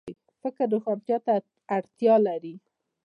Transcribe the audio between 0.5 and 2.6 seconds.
روښانتیا ته اړتیا لري